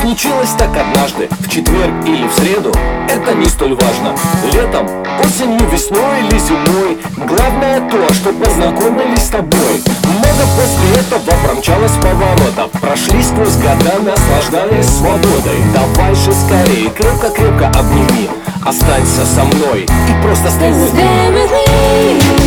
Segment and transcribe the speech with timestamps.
[0.00, 2.72] Случилось так однажды, в четверг или в среду.
[3.06, 4.16] Это не столь важно.
[4.50, 4.86] Летом,
[5.22, 6.98] осенью, весной или зимой.
[7.18, 9.82] Главное то, что познакомились с тобой.
[10.04, 15.60] Много после этого промчалось поворота Прошли сквозь года, наслаждаясь свободой.
[15.74, 18.30] Давай же скорее, крепко-крепко обними.
[18.64, 22.39] Останься со мной и просто Stay with me.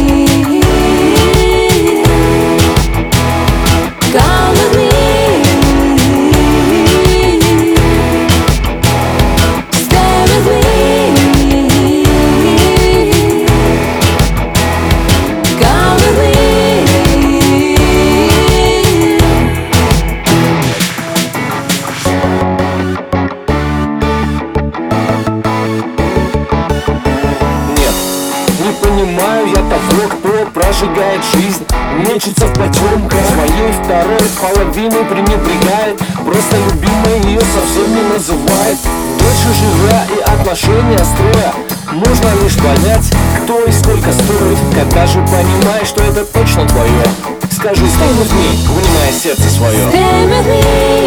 [29.03, 31.65] Понимаю я того, кто прожигает жизнь.
[31.99, 35.97] Мечется в потемках Своей второй половиной пренебрегает.
[36.23, 38.77] Просто любимой ее совсем не называет.
[39.19, 41.53] Дольше живя и отношения строя.
[41.91, 43.11] Можно лишь понять,
[43.43, 44.57] кто и сколько стоит.
[44.73, 47.03] Когда же понимаешь, что это точно твое
[47.51, 51.02] Скажи, stay with me, вынимая сердце свое Stay with me.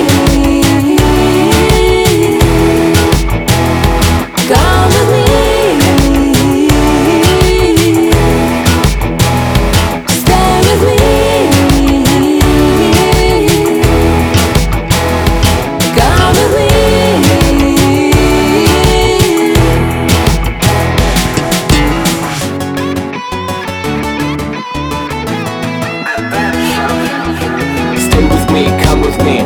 [28.16, 29.40] Stay with me, come with me.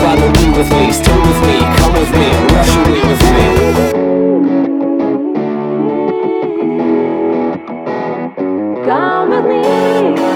[0.00, 2.30] Run away with me, stay with me, come with me.
[2.54, 3.46] Rush away with me.
[8.86, 10.33] Come with me.